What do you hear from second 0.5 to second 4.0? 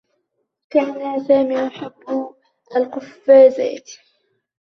كان سامي يحبّ القفّازات.